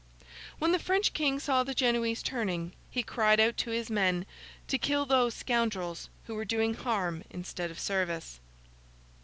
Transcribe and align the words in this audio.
When 0.57 0.71
the 0.71 0.79
French 0.79 1.13
King 1.13 1.39
saw 1.39 1.63
the 1.63 1.75
Genoese 1.75 2.23
turning, 2.23 2.73
he 2.89 3.03
cried 3.03 3.39
out 3.39 3.55
to 3.57 3.69
his 3.69 3.91
men 3.91 4.25
to 4.67 4.79
kill 4.79 5.05
those 5.05 5.35
scoundrels, 5.35 6.09
who 6.25 6.33
were 6.33 6.43
doing 6.43 6.73
harm 6.73 7.23
instead 7.29 7.69
of 7.69 7.77
service. 7.79 8.39